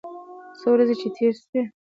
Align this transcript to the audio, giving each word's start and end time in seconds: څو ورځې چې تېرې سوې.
څو 0.59 0.67
ورځې 0.73 0.95
چې 1.01 1.07
تېرې 1.15 1.33
سوې. 1.41 1.61